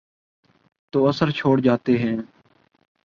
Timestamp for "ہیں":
1.97-2.17